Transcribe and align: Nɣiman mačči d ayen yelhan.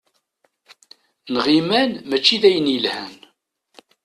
Nɣiman 1.33 1.91
mačči 2.09 2.35
d 2.41 2.43
ayen 2.49 2.71
yelhan. 2.73 3.15